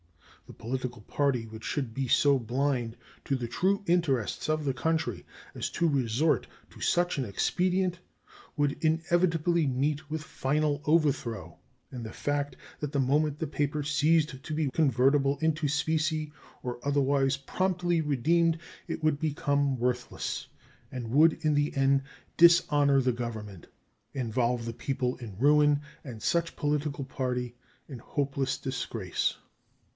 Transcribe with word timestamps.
The 0.47 0.53
political 0.57 1.03
party 1.03 1.45
which 1.45 1.63
should 1.63 1.93
be 1.93 2.07
so 2.09 2.37
blind 2.39 2.97
to 3.23 3.35
the 3.37 3.47
true 3.47 3.83
interests 3.85 4.49
of 4.49 4.65
the 4.65 4.73
country 4.73 5.23
as 5.55 5.69
to 5.69 5.87
resort 5.87 6.47
to 6.71 6.81
such 6.81 7.17
an 7.19 7.23
expedient 7.23 7.99
would 8.57 8.83
inevitably 8.83 9.67
meet 9.67 10.09
with 10.09 10.23
final 10.23 10.81
overthrow 10.85 11.57
in 11.91 12.01
the 12.03 12.11
fact 12.11 12.57
that 12.79 12.91
the 12.91 12.99
moment 12.99 13.37
the 13.39 13.47
paper 13.47 13.83
ceased 13.83 14.43
to 14.43 14.53
be 14.53 14.71
convertible 14.71 15.37
into 15.37 15.67
specie 15.69 16.33
or 16.63 16.79
otherwise 16.85 17.37
promptly 17.37 18.01
redeemed 18.01 18.57
it 18.87 19.01
would 19.03 19.19
become 19.19 19.77
worthless, 19.77 20.47
and 20.91 21.11
would 21.11 21.33
in 21.45 21.53
the 21.53 21.73
end 21.77 22.01
dishonor 22.35 22.99
the 23.01 23.13
Government, 23.13 23.67
involve 24.13 24.65
the 24.65 24.73
people 24.73 25.15
in 25.17 25.37
ruin 25.37 25.79
and 26.03 26.21
such 26.21 26.55
political 26.57 27.05
party 27.05 27.55
in 27.87 27.99
hopeless 27.99 28.57
disgrace. 28.57 29.35